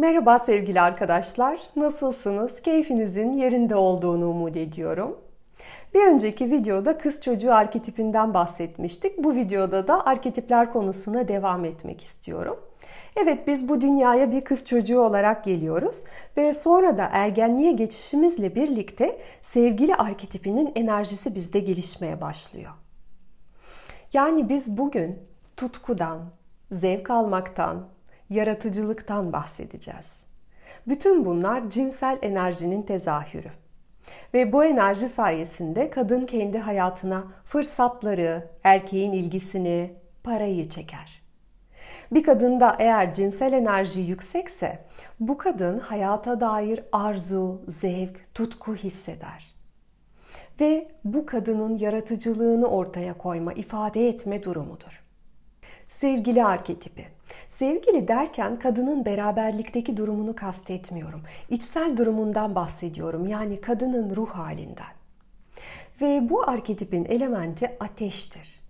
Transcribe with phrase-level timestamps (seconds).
[0.00, 1.60] Merhaba sevgili arkadaşlar.
[1.76, 2.62] Nasılsınız?
[2.62, 5.18] Keyfinizin yerinde olduğunu umut ediyorum.
[5.94, 9.24] Bir önceki videoda kız çocuğu arketipinden bahsetmiştik.
[9.24, 12.60] Bu videoda da arketipler konusuna devam etmek istiyorum.
[13.16, 16.04] Evet biz bu dünyaya bir kız çocuğu olarak geliyoruz
[16.36, 22.72] ve sonra da ergenliğe geçişimizle birlikte sevgili arketipinin enerjisi bizde gelişmeye başlıyor.
[24.12, 25.18] Yani biz bugün
[25.56, 26.18] tutkudan,
[26.70, 27.86] zevk almaktan,
[28.30, 30.26] yaratıcılıktan bahsedeceğiz.
[30.88, 33.50] Bütün bunlar cinsel enerjinin tezahürü.
[34.34, 41.22] Ve bu enerji sayesinde kadın kendi hayatına fırsatları, erkeğin ilgisini, parayı çeker.
[42.12, 44.84] Bir kadında eğer cinsel enerji yüksekse
[45.20, 49.54] bu kadın hayata dair arzu, zevk, tutku hisseder.
[50.60, 55.02] Ve bu kadının yaratıcılığını ortaya koyma, ifade etme durumudur.
[55.90, 57.06] Sevgili arketipi
[57.48, 61.22] Sevgili derken kadının beraberlikteki durumunu kastetmiyorum.
[61.48, 63.26] İçsel durumundan bahsediyorum.
[63.26, 64.92] Yani kadının ruh halinden.
[66.00, 68.60] Ve bu arketipin elementi ateştir.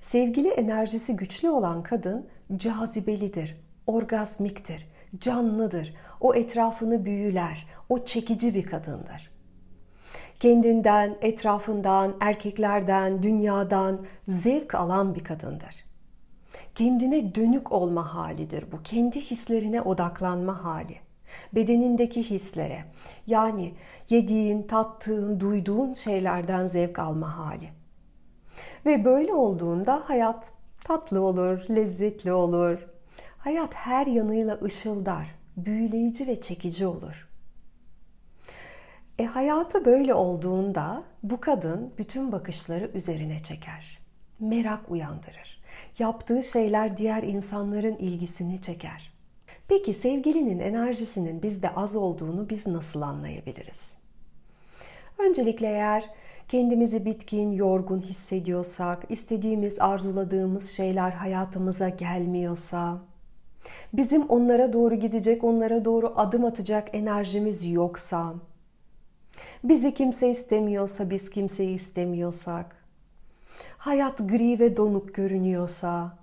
[0.00, 3.56] Sevgili enerjisi güçlü olan kadın cazibelidir,
[3.86, 4.88] orgazmiktir,
[5.20, 5.94] canlıdır.
[6.20, 9.30] O etrafını büyüler, o çekici bir kadındır.
[10.40, 15.91] Kendinden, etrafından, erkeklerden, dünyadan zevk alan bir kadındır
[16.74, 18.82] kendine dönük olma halidir bu.
[18.82, 20.96] Kendi hislerine odaklanma hali.
[21.54, 22.84] Bedenindeki hislere
[23.26, 23.74] yani
[24.10, 27.68] yediğin, tattığın, duyduğun şeylerden zevk alma hali.
[28.86, 30.52] Ve böyle olduğunda hayat
[30.84, 32.88] tatlı olur, lezzetli olur.
[33.38, 37.28] Hayat her yanıyla ışıldar, büyüleyici ve çekici olur.
[39.18, 43.98] E hayatı böyle olduğunda bu kadın bütün bakışları üzerine çeker.
[44.40, 45.61] Merak uyandırır
[45.98, 49.12] yaptığı şeyler diğer insanların ilgisini çeker.
[49.68, 53.96] Peki sevgilinin enerjisinin bizde az olduğunu biz nasıl anlayabiliriz?
[55.18, 56.10] Öncelikle eğer
[56.48, 62.98] kendimizi bitkin, yorgun hissediyorsak, istediğimiz, arzuladığımız şeyler hayatımıza gelmiyorsa,
[63.92, 68.34] bizim onlara doğru gidecek, onlara doğru adım atacak enerjimiz yoksa,
[69.64, 72.81] bizi kimse istemiyorsa, biz kimseyi istemiyorsak,
[73.82, 76.18] hayat gri ve donuk görünüyorsa,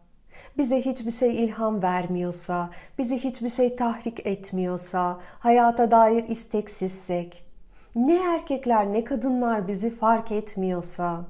[0.57, 7.45] bize hiçbir şey ilham vermiyorsa, bizi hiçbir şey tahrik etmiyorsa, hayata dair isteksizsek,
[7.95, 11.21] ne erkekler ne kadınlar bizi fark etmiyorsa,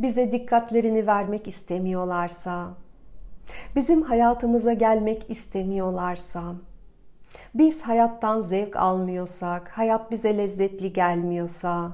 [0.00, 2.68] bize dikkatlerini vermek istemiyorlarsa,
[3.76, 6.42] bizim hayatımıza gelmek istemiyorlarsa,
[7.54, 11.92] biz hayattan zevk almıyorsak, hayat bize lezzetli gelmiyorsa,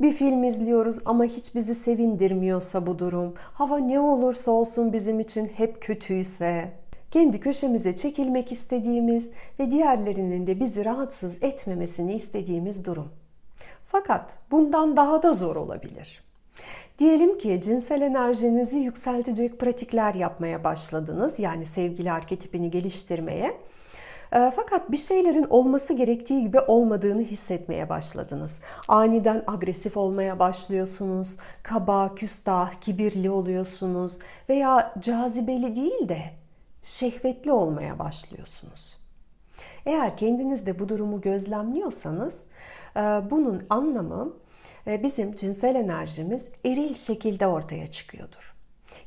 [0.00, 5.46] bir film izliyoruz ama hiç bizi sevindirmiyorsa bu durum, hava ne olursa olsun bizim için
[5.46, 6.72] hep kötüyse,
[7.10, 13.08] kendi köşemize çekilmek istediğimiz ve diğerlerinin de bizi rahatsız etmemesini istediğimiz durum.
[13.86, 16.24] Fakat bundan daha da zor olabilir.
[16.98, 21.38] Diyelim ki cinsel enerjinizi yükseltecek pratikler yapmaya başladınız.
[21.38, 23.56] Yani sevgili arketipini geliştirmeye
[24.30, 28.60] fakat bir şeylerin olması gerektiği gibi olmadığını hissetmeye başladınız.
[28.88, 36.22] Aniden agresif olmaya başlıyorsunuz, kaba, küstah, kibirli oluyorsunuz veya cazibeli değil de
[36.82, 39.00] şehvetli olmaya başlıyorsunuz.
[39.86, 42.46] Eğer kendinizde bu durumu gözlemliyorsanız
[42.96, 44.32] e, bunun anlamı
[44.86, 48.54] e, bizim cinsel enerjimiz eril şekilde ortaya çıkıyordur.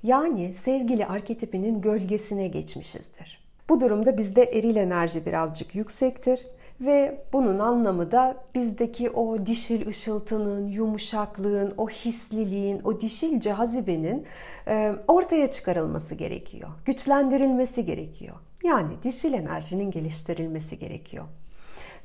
[0.04, 3.43] Yani sevgili arketipinin gölgesine geçmişizdir.
[3.70, 6.46] Bu durumda bizde eril enerji birazcık yüksektir
[6.82, 14.26] ve bunun anlamı da bizdeki o dişil ışıltının, yumuşaklığın, o hisliliğin, o dişil cazibenin
[14.68, 16.70] e, ortaya çıkarılması gerekiyor.
[16.86, 18.36] Güçlendirilmesi gerekiyor.
[18.64, 21.26] Yani dişil enerjinin geliştirilmesi gerekiyor.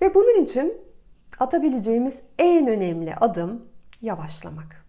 [0.02, 0.74] Ve bunun için
[1.38, 3.64] atabileceğimiz en önemli adım
[4.02, 4.87] yavaşlamak.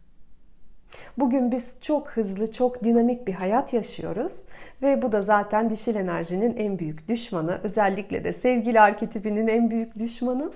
[1.17, 4.45] Bugün biz çok hızlı, çok dinamik bir hayat yaşıyoruz
[4.81, 7.59] ve bu da zaten dişil enerjinin en büyük düşmanı.
[7.63, 10.51] Özellikle de sevgili arketipinin en büyük düşmanı.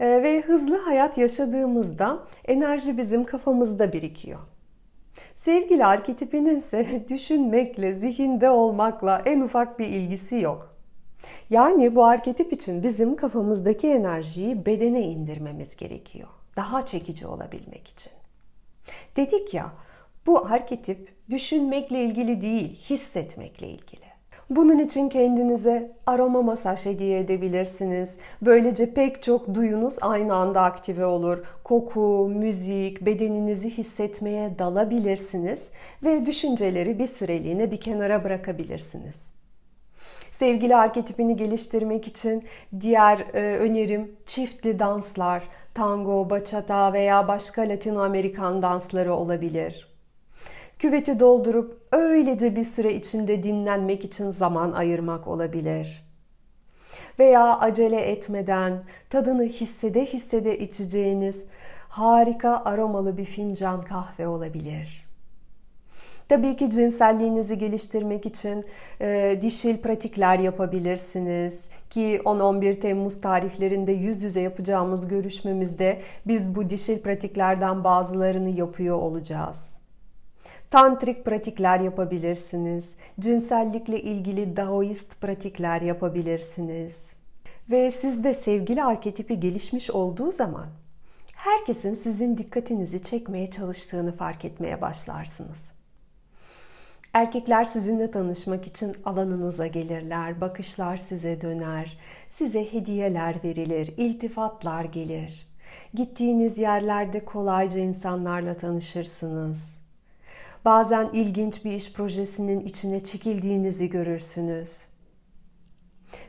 [0.00, 4.38] Ee, ve hızlı hayat yaşadığımızda enerji bizim kafamızda birikiyor.
[5.34, 10.76] Sevgili arketipinin ise düşünmekle, zihinde olmakla en ufak bir ilgisi yok.
[11.50, 16.28] Yani bu arketip için bizim kafamızdaki enerjiyi bedene indirmemiz gerekiyor.
[16.56, 18.12] Daha çekici olabilmek için.
[19.16, 19.72] Dedik ya
[20.26, 24.06] bu arketip düşünmekle ilgili değil, hissetmekle ilgili.
[24.50, 28.18] Bunun için kendinize aroma masaj hediye edebilirsiniz.
[28.42, 31.44] Böylece pek çok duyunuz aynı anda aktive olur.
[31.64, 35.72] Koku, müzik, bedeninizi hissetmeye dalabilirsiniz
[36.02, 39.32] ve düşünceleri bir süreliğine bir kenara bırakabilirsiniz.
[40.30, 42.44] Sevgili arketipini geliştirmek için
[42.80, 45.42] diğer e, önerim çiftli danslar,
[45.76, 49.88] tango, bachata veya başka Latino Amerikan dansları olabilir.
[50.78, 56.06] Küveti doldurup öylece bir süre içinde dinlenmek için zaman ayırmak olabilir.
[57.18, 61.46] Veya acele etmeden tadını hissede hissede içeceğiniz
[61.88, 65.05] harika aromalı bir fincan kahve olabilir.
[66.28, 68.64] Tabii ki cinselliğinizi geliştirmek için
[69.00, 76.98] e, dişil pratikler yapabilirsiniz ki 10-11 Temmuz tarihlerinde yüz yüze yapacağımız görüşmemizde biz bu dişil
[76.98, 79.78] pratiklerden bazılarını yapıyor olacağız.
[80.70, 82.96] Tantrik pratikler yapabilirsiniz.
[83.20, 87.16] Cinsellikle ilgili Daoist pratikler yapabilirsiniz.
[87.70, 90.66] Ve sizde sevgili arketipi gelişmiş olduğu zaman
[91.34, 95.75] herkesin sizin dikkatinizi çekmeye çalıştığını fark etmeye başlarsınız.
[97.16, 101.98] Erkekler sizinle tanışmak için alanınıza gelirler, bakışlar size döner,
[102.30, 105.48] size hediyeler verilir, iltifatlar gelir.
[105.94, 109.82] Gittiğiniz yerlerde kolayca insanlarla tanışırsınız.
[110.64, 114.86] Bazen ilginç bir iş projesinin içine çekildiğinizi görürsünüz.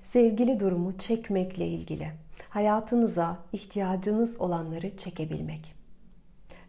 [0.02, 2.12] Sevgili durumu çekmekle ilgili.
[2.50, 5.77] Hayatınıza ihtiyacınız olanları çekebilmek.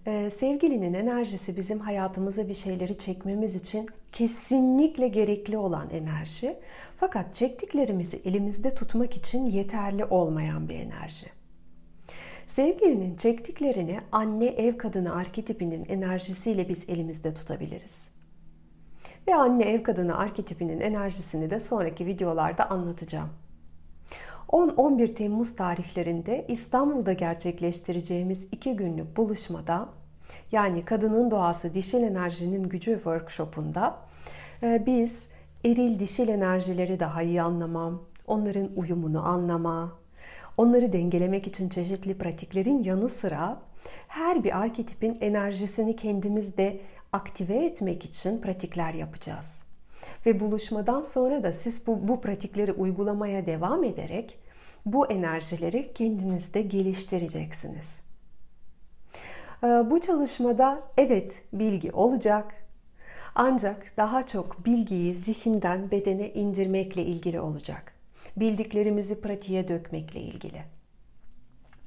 [0.06, 6.56] Ee, sevgilinin enerjisi bizim hayatımıza bir şeyleri çekmemiz için kesinlikle gerekli olan enerji.
[6.96, 11.26] Fakat çektiklerimizi elimizde tutmak için yeterli olmayan bir enerji.
[12.46, 18.10] Sevgilinin çektiklerini anne ev kadını arketipinin enerjisiyle biz elimizde tutabiliriz.
[19.28, 23.28] Ve anne ev kadını arketipinin enerjisini de sonraki videolarda anlatacağım.
[24.48, 29.88] 10-11 Temmuz tarihlerinde İstanbul'da gerçekleştireceğimiz iki günlük buluşmada
[30.52, 33.98] yani Kadının Doğası Dişil Enerjinin Gücü workshopunda
[34.62, 35.30] e, biz
[35.64, 39.92] eril dişil enerjileri daha iyi anlamam, onların uyumunu anlama,
[40.56, 43.60] onları dengelemek için çeşitli pratiklerin yanı sıra
[44.08, 46.80] her bir arketipin enerjisini kendimizde
[47.12, 49.67] aktive etmek için pratikler yapacağız.
[50.26, 54.38] Ve buluşmadan sonra da siz bu, bu pratikleri uygulamaya devam ederek
[54.86, 58.04] bu enerjileri kendinizde geliştireceksiniz.
[59.64, 62.54] Ee, bu çalışmada evet bilgi olacak
[63.34, 67.92] ancak daha çok bilgiyi zihinden bedene indirmekle ilgili olacak.
[68.36, 70.62] Bildiklerimizi pratiğe dökmekle ilgili.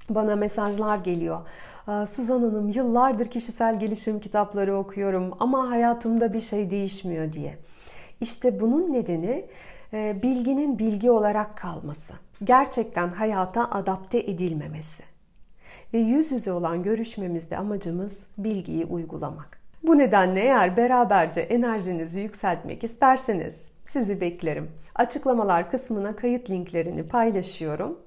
[0.09, 1.47] Bana mesajlar geliyor.
[1.87, 7.57] Ee, Suzan Hanım yıllardır kişisel gelişim kitapları okuyorum ama hayatımda bir şey değişmiyor diye.
[8.21, 9.45] İşte bunun nedeni
[9.93, 12.13] e, bilginin bilgi olarak kalması.
[12.43, 15.03] Gerçekten hayata adapte edilmemesi.
[15.93, 19.61] Ve yüz yüze olan görüşmemizde amacımız bilgiyi uygulamak.
[19.83, 24.71] Bu nedenle eğer beraberce enerjinizi yükseltmek isterseniz sizi beklerim.
[24.95, 27.99] Açıklamalar kısmına kayıt linklerini paylaşıyorum.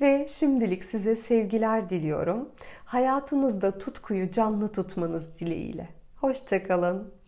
[0.00, 2.48] Ve şimdilik size sevgiler diliyorum.
[2.84, 5.88] Hayatınızda tutkuyu canlı tutmanız dileğiyle.
[6.16, 7.19] Hoşçakalın.